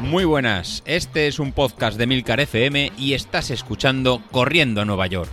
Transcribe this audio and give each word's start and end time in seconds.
Muy 0.00 0.24
buenas, 0.24 0.82
este 0.86 1.26
es 1.26 1.38
un 1.38 1.52
podcast 1.52 1.98
de 1.98 2.06
Milcar 2.06 2.40
FM 2.40 2.92
y 2.96 3.14
estás 3.14 3.50
escuchando 3.50 4.22
Corriendo 4.30 4.80
a 4.80 4.84
Nueva 4.84 5.06
York. 5.08 5.30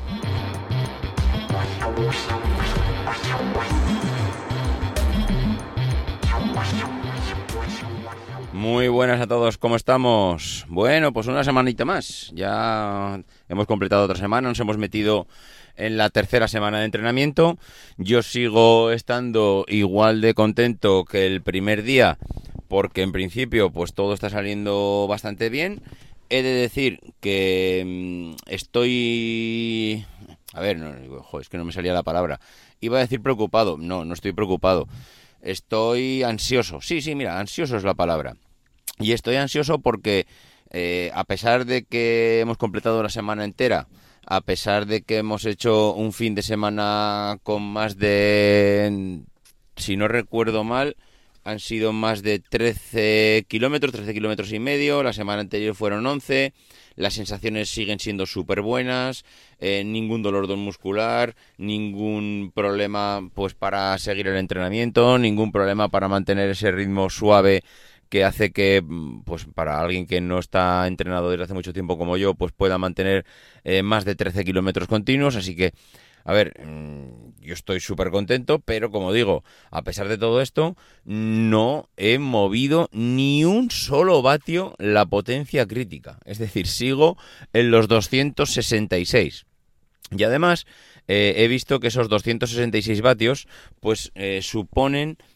Muy 8.51 8.87
buenas 8.87 9.21
a 9.21 9.27
todos, 9.27 9.57
¿cómo 9.57 9.75
estamos? 9.75 10.65
Bueno, 10.69 11.13
pues 11.13 11.27
una 11.27 11.43
semanita 11.43 11.85
más. 11.85 12.31
Ya 12.33 13.21
hemos 13.49 13.67
completado 13.67 14.05
otra 14.05 14.15
semana, 14.15 14.49
nos 14.49 14.59
hemos 14.59 14.77
metido 14.77 15.27
en 15.75 15.97
la 15.97 16.09
tercera 16.09 16.47
semana 16.47 16.79
de 16.79 16.85
entrenamiento. 16.85 17.57
Yo 17.97 18.21
sigo 18.23 18.91
estando 18.91 19.65
igual 19.67 20.21
de 20.21 20.33
contento 20.33 21.05
que 21.05 21.25
el 21.25 21.41
primer 21.41 21.83
día 21.83 22.17
porque 22.67 23.03
en 23.03 23.11
principio 23.11 23.71
pues 23.71 23.93
todo 23.93 24.13
está 24.13 24.29
saliendo 24.29 25.05
bastante 25.07 25.49
bien. 25.49 25.83
He 26.29 26.41
de 26.41 26.53
decir 26.53 26.99
que 27.19 27.83
mm, 27.85 28.49
estoy... 28.51 30.05
A 30.53 30.61
ver, 30.61 30.77
no, 30.77 31.39
es 31.39 31.49
que 31.49 31.57
no 31.57 31.65
me 31.65 31.71
salía 31.71 31.93
la 31.93 32.03
palabra. 32.03 32.39
Iba 32.79 32.97
a 32.97 33.01
decir 33.01 33.21
preocupado. 33.21 33.77
No, 33.77 34.05
no 34.05 34.13
estoy 34.13 34.33
preocupado. 34.33 34.87
Estoy 35.41 36.23
ansioso. 36.23 36.81
Sí, 36.81 37.01
sí, 37.01 37.15
mira, 37.15 37.39
ansioso 37.39 37.77
es 37.77 37.83
la 37.83 37.93
palabra. 37.93 38.37
Y 38.99 39.11
estoy 39.11 39.35
ansioso 39.35 39.79
porque 39.79 40.25
eh, 40.71 41.11
a 41.13 41.23
pesar 41.25 41.65
de 41.65 41.83
que 41.83 42.39
hemos 42.39 42.57
completado 42.57 43.03
la 43.03 43.09
semana 43.09 43.45
entera, 43.45 43.87
a 44.25 44.41
pesar 44.41 44.85
de 44.85 45.01
que 45.01 45.17
hemos 45.17 45.45
hecho 45.45 45.93
un 45.93 46.13
fin 46.13 46.35
de 46.35 46.41
semana 46.41 47.37
con 47.43 47.61
más 47.61 47.97
de, 47.97 49.21
si 49.75 49.97
no 49.97 50.07
recuerdo 50.07 50.63
mal, 50.63 50.95
han 51.43 51.59
sido 51.59 51.91
más 51.91 52.23
de 52.23 52.39
13 52.39 53.45
kilómetros, 53.47 53.91
13 53.91 54.13
kilómetros 54.13 54.51
y 54.53 54.59
medio, 54.59 55.03
la 55.03 55.13
semana 55.13 55.41
anterior 55.41 55.75
fueron 55.75 56.05
11, 56.05 56.53
las 56.95 57.15
sensaciones 57.15 57.69
siguen 57.69 57.99
siendo 57.99 58.25
súper 58.25 58.61
buenas, 58.61 59.25
eh, 59.59 59.83
ningún 59.83 60.21
dolor 60.21 60.47
muscular, 60.55 61.35
ningún 61.57 62.51
problema 62.53 63.29
pues 63.33 63.55
para 63.55 63.97
seguir 63.97 64.27
el 64.27 64.37
entrenamiento, 64.37 65.17
ningún 65.17 65.51
problema 65.51 65.89
para 65.89 66.07
mantener 66.07 66.49
ese 66.49 66.71
ritmo 66.71 67.09
suave 67.09 67.63
que 68.13 68.23
hace 68.23 68.51
que, 68.51 68.85
pues 69.25 69.47
para 69.55 69.81
alguien 69.81 70.05
que 70.05 70.21
no 70.21 70.37
está 70.37 70.85
entrenado 70.85 71.31
desde 71.31 71.45
hace 71.45 71.55
mucho 71.55 71.73
tiempo 71.73 71.97
como 71.97 72.15
yo, 72.15 72.35
pues 72.35 72.51
pueda 72.51 72.77
mantener 72.77 73.25
eh, 73.63 73.81
más 73.81 74.05
de 74.05 74.13
13 74.13 74.45
kilómetros 74.45 74.87
continuos, 74.87 75.35
así 75.35 75.55
que 75.55 75.73
a 76.23 76.31
ver, 76.31 76.53
mm, 76.63 77.41
yo 77.41 77.55
estoy 77.55 77.79
súper 77.79 78.11
contento, 78.11 78.59
pero 78.59 78.91
como 78.91 79.13
digo, 79.13 79.43
a 79.71 79.81
pesar 79.81 80.09
de 80.09 80.19
todo 80.19 80.41
esto, 80.41 80.77
no 81.05 81.89
he 81.97 82.19
movido 82.19 82.87
ni 82.91 83.45
un 83.45 83.71
solo 83.71 84.21
vatio 84.21 84.75
la 84.77 85.07
potencia 85.07 85.65
crítica. 85.65 86.19
Es 86.23 86.37
decir, 86.37 86.67
sigo 86.67 87.17
en 87.51 87.71
los 87.71 87.87
266. 87.87 89.47
Y 90.15 90.23
además, 90.23 90.67
eh, 91.07 91.33
he 91.37 91.47
visto 91.47 91.79
que 91.79 91.87
esos 91.87 92.09
266 92.09 93.01
vatios, 93.01 93.47
pues 93.79 94.11
eh, 94.13 94.41
suponen 94.43 95.17
Mm, 95.17 95.32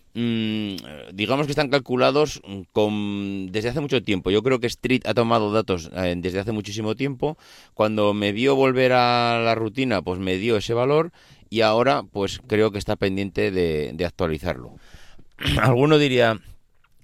digamos 1.14 1.46
que 1.46 1.52
están 1.52 1.70
calculados 1.70 2.42
con, 2.72 3.52
desde 3.52 3.70
hace 3.70 3.82
mucho 3.82 4.02
tiempo. 4.02 4.32
Yo 4.32 4.42
creo 4.42 4.59
que 4.59 4.68
Street 4.68 5.02
ha 5.06 5.14
tomado 5.14 5.52
datos 5.52 5.92
eh, 5.96 6.16
desde 6.18 6.40
hace 6.40 6.52
muchísimo 6.52 6.96
tiempo. 6.96 7.38
Cuando 7.76 8.14
me 8.16 8.32
vio 8.32 8.56
volver 8.56 8.94
a 8.94 9.40
la 9.40 9.54
rutina, 9.54 10.02
pues 10.02 10.20
me 10.20 10.38
dio 10.38 10.58
ese 10.58 10.74
valor 10.74 11.12
y 11.50 11.62
ahora 11.62 12.04
pues 12.04 12.42
creo 12.48 12.72
que 12.72 12.80
está 12.80 12.96
pendiente 12.96 13.52
de, 13.52 14.06
actualizarlo. 14.06 14.76
Alguno 15.62 15.98
diría... 15.98 16.40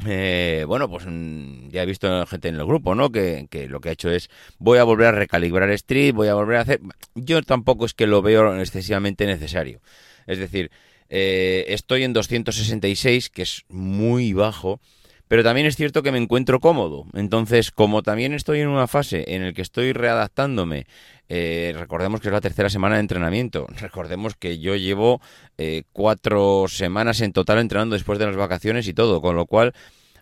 Eh, 0.06 0.66
bueno, 0.68 0.90
pues 0.90 1.06
mm, 1.08 1.70
ya 1.70 1.84
he 1.84 1.86
visto 1.86 2.26
gente 2.26 2.50
en 2.50 2.56
el 2.56 2.66
grupo, 2.66 2.94
¿no? 2.94 3.10
Que, 3.10 3.48
lo 3.70 3.80
que 3.80 3.88
ha 3.88 3.94
hecho 3.94 4.10
es 4.10 4.30
voy 4.58 4.78
a 4.80 4.84
volver 4.84 5.08
a 5.08 5.12
recalibrar 5.14 5.70
Street, 5.70 6.14
voy 6.14 6.28
a 6.28 6.34
volver 6.34 6.58
a 6.58 6.62
hacer. 6.62 6.82
Yo 7.16 7.42
tampoco 7.42 7.86
es 7.86 7.94
que 7.94 8.06
lo 8.06 8.22
veo 8.22 8.60
excesivamente 8.60 9.26
necesario. 9.26 9.80
Es 10.28 10.40
decir, 10.40 10.72
eh, 11.16 11.66
estoy 11.72 12.02
en 12.02 12.12
266, 12.12 13.30
que 13.30 13.44
es 13.44 13.66
muy 13.70 14.34
bajo, 14.34 14.82
pero 15.28 15.44
también 15.44 15.68
es 15.68 15.76
cierto 15.76 16.02
que 16.02 16.12
me 16.12 16.18
encuentro 16.18 16.60
cómodo. 16.60 17.06
Entonces, 17.14 17.70
como 17.70 18.02
también 18.02 18.34
estoy 18.34 18.62
en 18.62 18.68
una 18.68 18.88
fase 18.88 19.24
en 19.28 19.46
la 19.46 19.54
que 19.54 19.62
estoy 19.62 19.94
readaptándome, 19.94 20.88
eh, 21.30 21.72
recordemos 21.78 22.20
que 22.20 22.30
es 22.30 22.34
la 22.34 22.42
tercera 22.42 22.68
semana 22.68 22.96
de 22.96 23.02
entrenamiento, 23.02 23.68
recordemos 23.80 24.34
que 24.34 24.58
yo 24.58 24.76
llevo 24.76 25.22
eh, 25.60 25.84
cuatro 25.92 26.66
semanas 26.68 27.22
en 27.22 27.32
total 27.32 27.60
entrenando 27.60 27.94
después 27.94 28.18
de 28.18 28.26
las 28.26 28.36
vacaciones 28.36 28.88
y 28.88 28.96
todo, 28.96 29.22
con 29.22 29.36
lo 29.36 29.46
cual, 29.46 29.74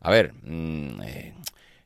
a 0.02 0.12
ver... 0.12 0.34
Mm, 0.44 1.00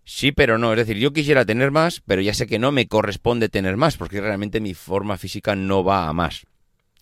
sí, 0.03 0.31
pero 0.31 0.57
no. 0.57 0.73
Es 0.73 0.79
decir, 0.79 0.97
yo 0.97 1.13
quisiera 1.13 1.45
tener 1.45 1.69
más, 1.69 2.01
pero 2.07 2.23
ya 2.23 2.33
sé 2.33 2.47
que 2.47 2.57
no 2.57 2.72
me 2.72 2.87
corresponde 2.87 3.49
tener 3.49 3.77
más, 3.77 3.97
porque 3.97 4.19
realmente 4.19 4.61
mi 4.61 4.73
forma 4.73 5.17
física 5.17 5.55
no 5.55 5.83
va 5.83 6.07
a 6.07 6.13
más. 6.13 6.47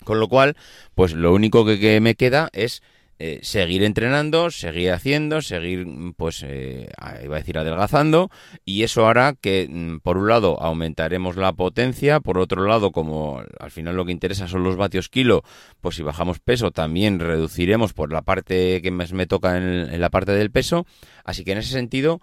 Con 0.03 0.19
lo 0.19 0.27
cual, 0.27 0.55
pues 0.95 1.13
lo 1.13 1.33
único 1.33 1.65
que, 1.65 1.99
me 2.01 2.15
queda 2.15 2.49
es 2.53 2.81
eh, 3.19 3.39
seguir 3.43 3.83
entrenando, 3.83 4.49
seguir 4.51 4.91
haciendo, 4.91 5.41
seguir, 5.41 5.85
pues, 6.17 6.43
eh, 6.45 6.89
iba 7.23 7.35
a 7.35 7.39
decir 7.39 7.57
adelgazando, 7.57 8.29
y 8.65 8.83
eso 8.83 9.07
hará 9.07 9.33
que, 9.39 9.67
mm, 9.69 9.97
por 9.99 10.17
un 10.17 10.27
lado, 10.27 10.59
aumentaremos 10.61 11.37
la 11.37 11.53
potencia, 11.53 12.19
por 12.19 12.37
otro 12.37 12.65
lado, 12.65 12.91
como 12.91 13.41
al 13.59 13.71
final 13.71 13.95
lo 13.95 14.05
que 14.05 14.11
interesa 14.11 14.47
son 14.47 14.63
los 14.63 14.75
vatios 14.75 15.09
kilo, 15.09 15.43
pues 15.79 15.95
si 15.95 16.03
bajamos 16.03 16.39
peso 16.39 16.71
también 16.71 17.19
reduciremos 17.19 17.93
por 17.93 18.11
la 18.11 18.23
parte 18.23 18.81
que 18.81 18.91
más 18.91 19.13
me 19.13 19.27
toca 19.27 19.57
en 19.57 20.01
la 20.01 20.09
parte 20.09 20.33
del 20.33 20.51
peso, 20.51 20.85
así 21.23 21.43
que 21.43 21.51
en 21.51 21.59
ese 21.59 21.71
sentido 21.71 22.19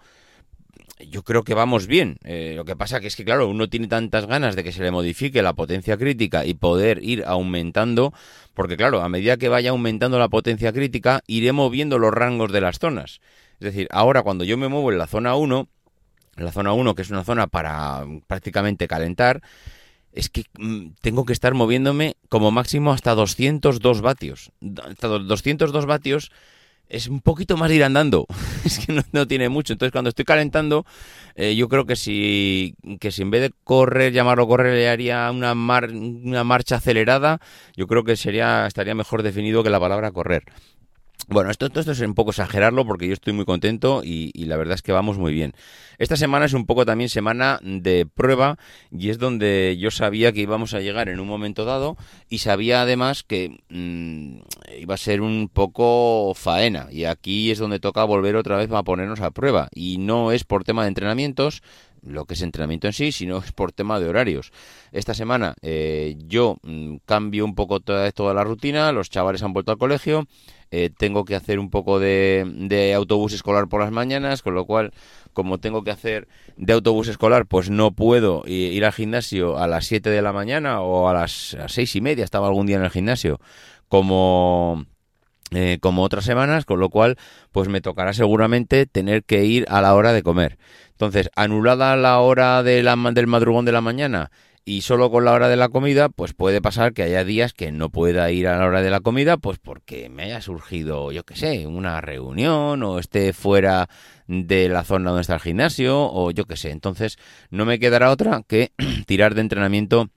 yo 1.09 1.23
creo 1.23 1.43
que 1.43 1.53
vamos 1.53 1.87
bien. 1.87 2.17
Eh, 2.23 2.53
lo 2.55 2.65
que 2.65 2.75
pasa 2.75 2.99
que 2.99 3.07
es 3.07 3.15
que, 3.15 3.25
claro, 3.25 3.47
uno 3.47 3.69
tiene 3.69 3.87
tantas 3.87 4.25
ganas 4.25 4.55
de 4.55 4.63
que 4.63 4.71
se 4.71 4.83
le 4.83 4.91
modifique 4.91 5.41
la 5.41 5.53
potencia 5.53 5.97
crítica 5.97 6.45
y 6.45 6.53
poder 6.53 7.03
ir 7.03 7.23
aumentando, 7.25 8.13
porque, 8.53 8.77
claro, 8.77 9.01
a 9.01 9.09
medida 9.09 9.37
que 9.37 9.49
vaya 9.49 9.71
aumentando 9.71 10.19
la 10.19 10.29
potencia 10.29 10.73
crítica, 10.73 11.21
iré 11.27 11.51
moviendo 11.51 11.99
los 11.99 12.13
rangos 12.13 12.51
de 12.51 12.61
las 12.61 12.79
zonas. 12.79 13.21
Es 13.59 13.65
decir, 13.65 13.87
ahora 13.91 14.23
cuando 14.23 14.43
yo 14.43 14.57
me 14.57 14.67
muevo 14.67 14.91
en 14.91 14.97
la 14.97 15.07
zona 15.07 15.35
1, 15.35 15.67
la 16.37 16.51
zona 16.51 16.73
1, 16.73 16.95
que 16.95 17.01
es 17.01 17.11
una 17.11 17.23
zona 17.23 17.47
para 17.47 18.05
prácticamente 18.27 18.87
calentar, 18.87 19.41
es 20.13 20.29
que 20.29 20.45
mm, 20.57 20.93
tengo 21.01 21.25
que 21.25 21.33
estar 21.33 21.53
moviéndome 21.53 22.15
como 22.29 22.51
máximo 22.51 22.91
hasta 22.91 23.15
202 23.15 24.01
vatios. 24.01 24.51
Hasta 24.83 25.07
202 25.07 25.85
vatios 25.85 26.31
es 26.91 27.07
un 27.07 27.21
poquito 27.21 27.57
más 27.57 27.69
de 27.69 27.75
ir 27.75 27.83
andando. 27.83 28.27
es 28.65 28.85
que 28.85 29.01
no, 29.11 29.27
tiene 29.27 29.49
mucho. 29.49 29.73
Entonces, 29.73 29.91
cuando 29.91 30.09
estoy 30.09 30.25
calentando, 30.25 30.85
eh, 31.35 31.55
yo 31.55 31.69
creo 31.69 31.85
que 31.85 31.95
si, 31.95 32.75
que 32.99 33.11
si 33.11 33.21
en 33.21 33.31
vez 33.31 33.41
de 33.41 33.51
correr, 33.63 34.13
llamarlo 34.13 34.47
correr, 34.47 34.73
le 34.73 34.89
haría 34.89 35.31
una, 35.31 35.53
una 35.53 36.43
marcha 36.43 36.75
acelerada, 36.75 37.39
yo 37.75 37.87
creo 37.87 38.03
que 38.03 38.15
sería 38.15 38.67
estaría 38.67 38.95
mejor 38.95 39.23
definido 39.23 39.63
que 39.63 39.69
la 39.69 39.79
palabra 39.79 40.11
correr. 40.11 40.43
Bueno, 41.31 41.49
esto, 41.49 41.67
es 41.73 41.99
un 42.01 42.13
poco 42.13 42.31
exagerarlo 42.31 42.85
porque 42.85 43.07
yo 43.07 43.13
estoy 43.13 43.31
muy 43.31 43.45
contento 43.45 44.01
y, 44.03 44.33
la 44.33 44.57
verdad 44.57 44.75
es 44.75 44.81
que 44.81 44.91
vamos 44.91 45.17
muy 45.17 45.31
bien. 45.31 45.53
Esta 45.97 46.17
semana 46.17 46.43
es 46.43 46.51
un 46.51 46.65
poco 46.65 46.85
también 46.85 47.09
semana 47.09 47.57
de 47.63 48.05
prueba 48.05 48.57
y 48.91 49.11
es 49.11 49.17
donde 49.17 49.77
yo 49.79 49.91
sabía 49.91 50.33
que 50.33 50.41
íbamos 50.41 50.73
a 50.73 50.81
llegar 50.81 51.07
en 51.07 51.21
un 51.21 51.29
momento 51.29 51.63
dado 51.63 51.95
y 52.27 52.39
sabía 52.39 52.81
además 52.81 53.23
que 53.23 53.61
mm, 53.69 54.39
iba 54.77 54.93
a 54.93 54.97
ser 54.97 55.21
un 55.21 55.47
poco 55.47 56.33
faena 56.35 56.87
y 56.91 57.05
aquí 57.05 57.49
es 57.49 57.59
donde 57.59 57.79
toca 57.79 58.03
volver 58.03 58.35
otra 58.35 58.57
vez 58.57 58.69
a 58.69 58.83
ponernos 58.83 59.21
a 59.21 59.31
prueba 59.31 59.69
y 59.73 59.99
no 59.99 60.33
es 60.33 60.43
por 60.43 60.65
tema 60.65 60.81
de 60.81 60.89
entrenamientos, 60.89 61.63
lo 62.01 62.25
que 62.25 62.33
es 62.33 62.41
entrenamiento 62.41 62.87
en 62.87 62.93
sí, 62.93 63.11
sino 63.11 63.37
es 63.37 63.51
por 63.51 63.71
tema 63.71 63.99
de 63.99 64.07
horarios. 64.07 64.51
Esta 64.91 65.13
semana 65.13 65.55
eh, 65.61 66.15
yo 66.25 66.57
mm, 66.63 66.97
cambio 67.05 67.45
un 67.45 67.55
poco 67.55 67.79
toda, 67.79 68.33
la 68.33 68.43
rutina, 68.43 68.91
los 68.91 69.09
chavales 69.09 69.43
han 69.43 69.53
vuelto 69.53 69.71
al 69.71 69.77
colegio, 69.77 70.27
eh, 70.71 70.89
tengo 70.95 71.25
que 71.25 71.35
hacer 71.35 71.59
un 71.59 71.69
poco 71.69 71.99
de, 71.99 72.93
autobús 72.95 73.33
escolar 73.33 73.67
por 73.67 73.81
las 73.81 73.91
mañanas, 73.91 74.41
con 74.41 74.55
lo 74.55 74.65
cual, 74.65 74.93
como 75.33 75.59
tengo 75.59 75.83
que 75.83 75.91
hacer 75.91 76.27
de 76.57 76.73
autobús 76.73 77.07
escolar, 77.07 77.45
pues 77.45 77.69
no 77.69 77.91
puedo 77.91 78.43
ir 78.45 78.83
al 78.85 78.93
gimnasio 78.93 79.57
a 79.57 79.67
las 79.67 79.85
7 79.85 80.09
de 80.09 80.21
la 80.21 80.33
mañana 80.33 80.81
o 80.81 81.07
a 81.07 81.13
las, 81.13 81.57
seis 81.67 81.95
y 81.95 82.01
media, 82.01 82.23
estaba 82.23 82.47
algún 82.47 82.67
día 82.67 82.77
en 82.77 82.83
el 82.83 82.91
gimnasio, 82.91 83.39
como... 83.87 84.85
Eh, 85.53 85.79
como 85.81 86.03
otras 86.03 86.23
semanas, 86.23 86.63
con 86.63 86.79
lo 86.79 86.89
cual 86.89 87.17
pues 87.51 87.67
me 87.67 87.81
tocará 87.81 88.13
seguramente 88.13 88.85
tener 88.85 89.25
que 89.25 89.43
ir 89.43 89.65
a 89.67 89.81
la 89.81 89.93
hora 89.95 90.13
de 90.13 90.23
comer. 90.23 90.57
Entonces, 90.91 91.29
anulada 91.35 91.97
la 91.97 92.19
hora 92.19 92.63
del 92.63 92.87
madrugón 93.27 93.65
de 93.65 93.73
la 93.73 93.81
mañana 93.81 94.31
y 94.63 94.81
solo 94.81 95.09
con 95.09 95.25
la 95.25 95.33
hora 95.33 95.49
de 95.49 95.57
la 95.57 95.69
comida, 95.69 96.09
pues 96.09 96.33
puede 96.33 96.61
pasar 96.61 96.93
que 96.93 97.03
haya 97.03 97.23
días 97.23 97.53
que 97.53 97.71
no 97.71 97.89
pueda 97.89 98.31
ir 98.31 98.47
a 98.47 98.57
la 98.57 98.65
hora 98.65 98.81
de 98.81 98.91
la 98.91 98.99
comida, 98.99 99.37
pues 99.37 99.57
porque 99.57 100.07
me 100.09 100.23
haya 100.23 100.39
surgido, 100.39 101.11
yo 101.11 101.23
qué 101.23 101.35
sé, 101.35 101.67
una 101.67 101.99
reunión 101.99 102.83
o 102.83 102.99
esté 102.99 103.33
fuera 103.33 103.89
de 104.27 104.69
la 104.69 104.83
zona 104.83 105.09
donde 105.09 105.21
está 105.21 105.33
el 105.33 105.41
gimnasio 105.41 105.99
o 105.99 106.31
yo 106.31 106.45
qué 106.45 106.55
sé. 106.55 106.71
Entonces 106.71 107.17
no 107.49 107.65
me 107.65 107.79
quedará 107.79 108.11
otra 108.11 108.43
que 108.47 108.71
tirar 109.07 109.35
de 109.35 109.41
entrenamiento 109.41 110.09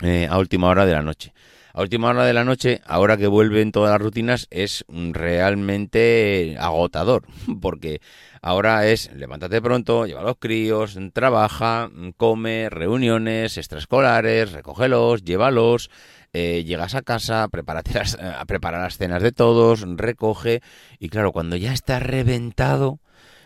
eh, 0.00 0.26
a 0.28 0.38
última 0.38 0.68
hora 0.68 0.86
de 0.86 0.92
la 0.92 1.02
noche. 1.02 1.32
A 1.72 1.82
última 1.82 2.08
hora 2.08 2.24
de 2.24 2.32
la 2.32 2.44
noche, 2.44 2.80
ahora 2.84 3.16
que 3.16 3.26
vuelven 3.26 3.72
todas 3.72 3.90
las 3.90 4.00
rutinas, 4.00 4.46
es 4.50 4.84
realmente 4.88 6.56
agotador, 6.58 7.24
porque 7.60 8.00
ahora 8.42 8.86
es 8.86 9.10
levántate 9.14 9.62
pronto, 9.62 10.06
lleva 10.06 10.20
a 10.20 10.24
los 10.24 10.36
críos, 10.38 10.98
trabaja, 11.12 11.90
come, 12.16 12.68
reuniones 12.70 13.56
extraescolares, 13.56 14.52
recógelos, 14.52 15.24
llévalos, 15.24 15.90
eh, 16.32 16.64
llegas 16.64 16.94
a 16.94 17.02
casa, 17.02 17.48
prepárate 17.48 17.94
las, 17.94 18.14
a 18.20 18.44
las 18.72 18.98
cenas 18.98 19.22
de 19.22 19.32
todos, 19.32 19.84
recoge, 19.96 20.62
y 20.98 21.08
claro, 21.08 21.32
cuando 21.32 21.56
ya 21.56 21.72
está 21.72 22.00
reventado, 22.00 23.00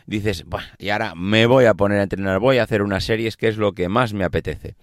dices, 0.06 0.44
bueno, 0.46 0.66
y 0.78 0.90
ahora 0.90 1.14
me 1.14 1.46
voy 1.46 1.66
a 1.66 1.74
poner 1.74 2.00
a 2.00 2.04
entrenar, 2.04 2.38
voy 2.38 2.58
a 2.58 2.62
hacer 2.62 2.82
unas 2.82 3.04
series 3.04 3.36
que 3.36 3.48
es 3.48 3.56
lo 3.56 3.72
que 3.72 3.88
más 3.88 4.12
me 4.12 4.24
apetece. 4.24 4.76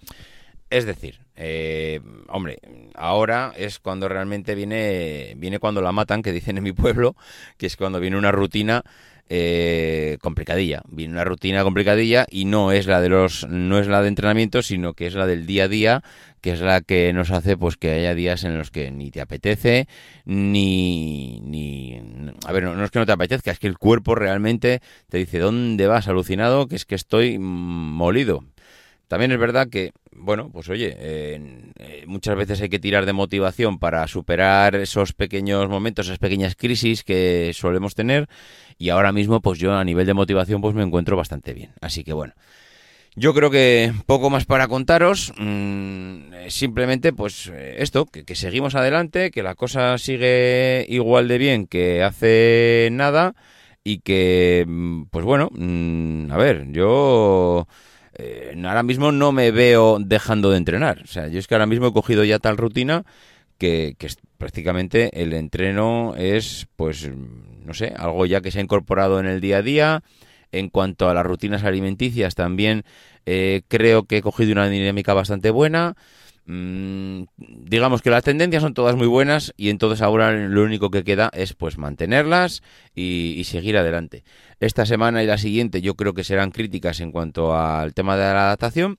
Es 0.74 0.86
decir, 0.86 1.20
eh, 1.36 2.00
hombre, 2.26 2.58
ahora 2.96 3.52
es 3.56 3.78
cuando 3.78 4.08
realmente 4.08 4.56
viene, 4.56 5.34
viene 5.36 5.60
cuando 5.60 5.80
la 5.80 5.92
matan, 5.92 6.20
que 6.20 6.32
dicen 6.32 6.58
en 6.58 6.64
mi 6.64 6.72
pueblo, 6.72 7.14
que 7.58 7.66
es 7.66 7.76
cuando 7.76 8.00
viene 8.00 8.18
una 8.18 8.32
rutina 8.32 8.82
eh, 9.28 10.18
complicadilla. 10.20 10.82
Viene 10.88 11.12
una 11.12 11.22
rutina 11.22 11.62
complicadilla 11.62 12.26
y 12.28 12.46
no 12.46 12.72
es 12.72 12.88
la 12.88 13.00
de 13.00 13.08
los, 13.08 13.46
no 13.48 13.78
es 13.78 13.86
la 13.86 14.02
de 14.02 14.08
entrenamiento, 14.08 14.62
sino 14.62 14.94
que 14.94 15.06
es 15.06 15.14
la 15.14 15.28
del 15.28 15.46
día 15.46 15.64
a 15.64 15.68
día, 15.68 16.02
que 16.40 16.50
es 16.50 16.60
la 16.60 16.80
que 16.80 17.12
nos 17.12 17.30
hace 17.30 17.56
pues 17.56 17.76
que 17.76 17.92
haya 17.92 18.16
días 18.16 18.42
en 18.42 18.58
los 18.58 18.72
que 18.72 18.90
ni 18.90 19.12
te 19.12 19.20
apetece, 19.20 19.86
ni, 20.24 21.38
ni 21.44 22.02
a 22.48 22.50
ver, 22.52 22.64
no, 22.64 22.74
no 22.74 22.84
es 22.84 22.90
que 22.90 22.98
no 22.98 23.06
te 23.06 23.12
apetezca, 23.12 23.52
es 23.52 23.60
que 23.60 23.68
el 23.68 23.78
cuerpo 23.78 24.16
realmente 24.16 24.80
te 25.08 25.18
dice 25.18 25.38
dónde 25.38 25.86
vas, 25.86 26.08
alucinado, 26.08 26.66
que 26.66 26.74
es 26.74 26.84
que 26.84 26.96
estoy 26.96 27.38
molido. 27.38 28.42
También 29.08 29.32
es 29.32 29.38
verdad 29.38 29.68
que, 29.68 29.92
bueno, 30.12 30.50
pues 30.50 30.68
oye, 30.68 30.94
eh, 30.98 32.04
muchas 32.06 32.36
veces 32.36 32.60
hay 32.60 32.68
que 32.68 32.78
tirar 32.78 33.06
de 33.06 33.12
motivación 33.12 33.78
para 33.78 34.06
superar 34.08 34.74
esos 34.76 35.12
pequeños 35.12 35.68
momentos, 35.68 36.06
esas 36.06 36.18
pequeñas 36.18 36.56
crisis 36.56 37.04
que 37.04 37.52
solemos 37.54 37.94
tener 37.94 38.28
y 38.78 38.88
ahora 38.88 39.12
mismo 39.12 39.40
pues 39.40 39.58
yo 39.58 39.74
a 39.74 39.84
nivel 39.84 40.06
de 40.06 40.14
motivación 40.14 40.60
pues 40.60 40.74
me 40.74 40.82
encuentro 40.82 41.16
bastante 41.16 41.52
bien. 41.52 41.72
Así 41.80 42.02
que 42.02 42.12
bueno, 42.12 42.34
yo 43.14 43.34
creo 43.34 43.50
que 43.50 43.92
poco 44.06 44.30
más 44.30 44.44
para 44.44 44.66
contaros, 44.68 45.32
mm, 45.38 46.48
simplemente 46.48 47.12
pues 47.12 47.48
eh, 47.52 47.76
esto, 47.78 48.06
que, 48.06 48.24
que 48.24 48.34
seguimos 48.34 48.74
adelante, 48.74 49.30
que 49.30 49.42
la 49.42 49.54
cosa 49.54 49.98
sigue 49.98 50.86
igual 50.88 51.28
de 51.28 51.38
bien 51.38 51.66
que 51.66 52.02
hace 52.02 52.88
nada 52.90 53.34
y 53.84 53.98
que, 53.98 54.64
mm, 54.66 55.04
pues 55.10 55.24
bueno, 55.24 55.50
mm, 55.52 56.32
a 56.32 56.36
ver, 56.38 56.72
yo 56.72 57.68
eh, 58.16 58.54
ahora 58.64 58.82
mismo 58.82 59.12
no 59.12 59.32
me 59.32 59.50
veo 59.50 59.98
dejando 60.00 60.50
de 60.50 60.58
entrenar. 60.58 61.02
O 61.02 61.06
sea, 61.06 61.28
yo 61.28 61.38
es 61.38 61.46
que 61.46 61.54
ahora 61.54 61.66
mismo 61.66 61.88
he 61.88 61.92
cogido 61.92 62.24
ya 62.24 62.38
tal 62.38 62.56
rutina 62.56 63.04
que, 63.58 63.94
que 63.98 64.08
prácticamente 64.38 65.22
el 65.22 65.32
entreno 65.32 66.14
es, 66.16 66.66
pues, 66.76 67.08
no 67.64 67.74
sé, 67.74 67.94
algo 67.96 68.26
ya 68.26 68.40
que 68.40 68.50
se 68.50 68.58
ha 68.58 68.62
incorporado 68.62 69.20
en 69.20 69.26
el 69.26 69.40
día 69.40 69.58
a 69.58 69.62
día. 69.62 70.02
En 70.52 70.68
cuanto 70.68 71.08
a 71.08 71.14
las 71.14 71.26
rutinas 71.26 71.64
alimenticias, 71.64 72.36
también 72.36 72.84
eh, 73.26 73.62
creo 73.66 74.04
que 74.04 74.18
he 74.18 74.22
cogido 74.22 74.52
una 74.52 74.68
dinámica 74.68 75.12
bastante 75.12 75.50
buena. 75.50 75.96
Mm, 76.46 77.24
digamos 77.38 78.02
que 78.02 78.10
las 78.10 78.22
tendencias 78.22 78.62
son 78.62 78.74
todas 78.74 78.96
muy 78.96 79.06
buenas 79.06 79.54
y 79.56 79.70
entonces 79.70 80.02
ahora 80.02 80.30
lo 80.32 80.62
único 80.62 80.90
que 80.90 81.02
queda 81.02 81.30
es 81.32 81.54
pues 81.54 81.78
mantenerlas 81.78 82.62
y, 82.94 83.34
y, 83.38 83.44
seguir 83.44 83.78
adelante. 83.78 84.24
Esta 84.60 84.84
semana 84.84 85.22
y 85.22 85.26
la 85.26 85.38
siguiente 85.38 85.80
yo 85.80 85.94
creo 85.94 86.12
que 86.12 86.24
serán 86.24 86.50
críticas 86.50 87.00
en 87.00 87.12
cuanto 87.12 87.56
al 87.56 87.94
tema 87.94 88.16
de 88.16 88.24
la 88.24 88.46
adaptación 88.46 88.98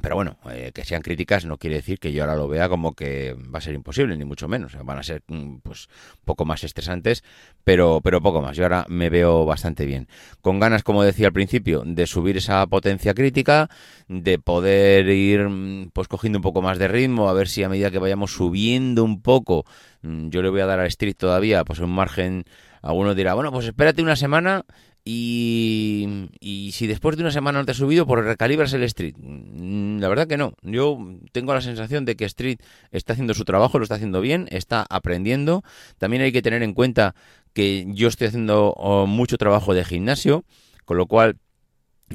pero 0.00 0.14
bueno, 0.14 0.38
eh, 0.50 0.70
que 0.74 0.84
sean 0.84 1.02
críticas 1.02 1.44
no 1.44 1.58
quiere 1.58 1.76
decir 1.76 1.98
que 1.98 2.12
yo 2.12 2.22
ahora 2.22 2.36
lo 2.36 2.48
vea 2.48 2.68
como 2.68 2.94
que 2.94 3.36
va 3.54 3.58
a 3.58 3.62
ser 3.62 3.74
imposible, 3.74 4.16
ni 4.16 4.24
mucho 4.24 4.48
menos. 4.48 4.72
Van 4.82 4.98
a 4.98 5.02
ser 5.02 5.22
mm, 5.26 5.56
pues 5.62 5.88
un 5.88 6.24
poco 6.24 6.44
más 6.44 6.64
estresantes, 6.64 7.22
pero, 7.64 8.00
pero 8.02 8.22
poco 8.22 8.40
más. 8.40 8.56
Yo 8.56 8.64
ahora 8.64 8.86
me 8.88 9.10
veo 9.10 9.44
bastante 9.44 9.84
bien. 9.84 10.08
Con 10.40 10.58
ganas, 10.58 10.82
como 10.82 11.02
decía 11.02 11.26
al 11.26 11.32
principio, 11.32 11.82
de 11.84 12.06
subir 12.06 12.36
esa 12.38 12.66
potencia 12.66 13.14
crítica, 13.14 13.68
de 14.08 14.38
poder 14.38 15.08
ir 15.08 15.48
mm, 15.48 15.90
pues 15.92 16.08
cogiendo 16.08 16.38
un 16.38 16.42
poco 16.42 16.62
más 16.62 16.78
de 16.78 16.88
ritmo, 16.88 17.28
a 17.28 17.34
ver 17.34 17.48
si 17.48 17.62
a 17.62 17.68
medida 17.68 17.90
que 17.90 17.98
vayamos 17.98 18.32
subiendo 18.32 19.04
un 19.04 19.20
poco, 19.20 19.64
mm, 20.02 20.28
yo 20.30 20.40
le 20.40 20.48
voy 20.48 20.60
a 20.60 20.66
dar 20.66 20.80
al 20.80 20.86
street 20.86 21.16
todavía, 21.16 21.64
pues 21.64 21.80
un 21.80 21.90
margen. 21.90 22.44
Alguno 22.82 23.14
dirá, 23.14 23.34
bueno, 23.34 23.52
pues 23.52 23.66
espérate 23.66 24.00
una 24.00 24.16
semana 24.16 24.64
y, 25.04 26.28
y, 26.40 26.72
si 26.72 26.86
después 26.86 27.16
de 27.16 27.22
una 27.22 27.30
semana 27.30 27.58
no 27.58 27.64
te 27.64 27.72
has 27.72 27.78
subido, 27.78 28.06
pues 28.06 28.24
recalibras 28.24 28.72
el 28.74 28.82
Street. 28.82 29.14
Mm, 29.18 29.98
la 29.98 30.08
verdad 30.08 30.26
que 30.26 30.36
no. 30.36 30.52
Yo 30.62 30.98
tengo 31.32 31.54
la 31.54 31.62
sensación 31.62 32.04
de 32.04 32.16
que 32.16 32.26
Street 32.26 32.58
está 32.90 33.14
haciendo 33.14 33.34
su 33.34 33.44
trabajo, 33.44 33.78
lo 33.78 33.84
está 33.84 33.94
haciendo 33.94 34.20
bien, 34.20 34.46
está 34.50 34.86
aprendiendo. 34.90 35.62
También 35.98 36.22
hay 36.22 36.32
que 36.32 36.42
tener 36.42 36.62
en 36.62 36.74
cuenta 36.74 37.14
que 37.54 37.86
yo 37.88 38.08
estoy 38.08 38.28
haciendo 38.28 38.72
oh, 38.76 39.06
mucho 39.06 39.38
trabajo 39.38 39.74
de 39.74 39.84
gimnasio, 39.84 40.44
con 40.84 40.98
lo 40.98 41.06
cual 41.06 41.36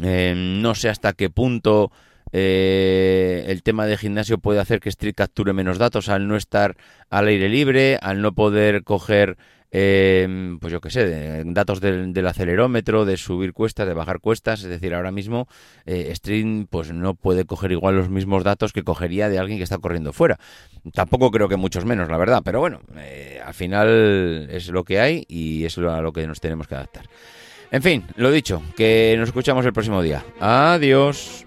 eh, 0.02 0.34
no 0.36 0.76
sé 0.76 0.90
hasta 0.90 1.14
qué 1.14 1.30
punto 1.30 1.92
eh, 2.32 3.46
el 3.48 3.64
tema 3.64 3.86
de 3.86 3.98
gimnasio 3.98 4.38
puede 4.38 4.60
hacer 4.60 4.80
que 4.80 4.90
Street 4.90 5.16
capture 5.16 5.54
menos 5.54 5.78
datos 5.78 6.10
al 6.10 6.28
no 6.28 6.36
estar 6.36 6.76
al 7.10 7.28
aire 7.28 7.50
libre, 7.50 7.98
al 8.02 8.22
no 8.22 8.34
poder 8.34 8.84
coger 8.84 9.38
eh, 9.78 10.56
pues 10.62 10.72
yo 10.72 10.80
qué 10.80 10.90
sé, 10.90 11.44
datos 11.48 11.82
del, 11.82 12.14
del, 12.14 12.28
acelerómetro, 12.28 13.04
de 13.04 13.18
subir 13.18 13.52
cuestas, 13.52 13.86
de 13.86 13.94
bajar 13.94 14.22
cuestas, 14.22 14.64
es 14.64 14.70
decir, 14.70 14.94
ahora 14.94 15.12
mismo 15.12 15.50
eh, 15.86 16.14
Stream 16.16 16.66
pues 16.70 16.94
no 16.94 17.14
puede 17.14 17.44
coger 17.44 17.74
igual 17.74 17.98
los 17.98 18.10
mismos 18.10 18.46
datos 18.46 18.72
que 18.72 18.84
cogería 18.84 19.28
de 19.28 19.38
alguien 19.38 19.58
que 19.58 19.66
está 19.66 19.78
corriendo 19.78 20.14
fuera. 20.14 20.40
Tampoco 20.94 21.30
creo 21.30 21.50
que 21.50 21.58
muchos 21.58 21.84
menos, 21.84 22.10
la 22.10 22.16
verdad, 22.16 22.42
pero 22.46 22.62
bueno, 22.62 22.80
eh, 22.96 23.42
al 23.46 23.54
final 23.54 24.48
es 24.50 24.70
lo 24.70 24.86
que 24.86 25.02
hay 25.02 25.26
y 25.28 25.66
es 25.66 25.78
a 25.78 26.00
lo 26.00 26.14
que 26.14 26.26
nos 26.26 26.40
tenemos 26.40 26.70
que 26.70 26.76
adaptar. 26.76 27.10
En 27.70 27.82
fin, 27.82 28.06
lo 28.16 28.32
dicho, 28.32 28.62
que 28.78 29.16
nos 29.18 29.28
escuchamos 29.28 29.66
el 29.66 29.74
próximo 29.74 30.02
día. 30.02 30.24
Adiós. 30.40 31.46